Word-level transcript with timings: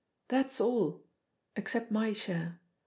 That's 0.29 0.59
all 0.59 1.03
except 1.55 1.91
my 1.91 2.13
share. 2.13 2.59